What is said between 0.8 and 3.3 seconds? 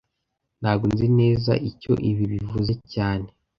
nzi neza icyo ibi bivuze cyane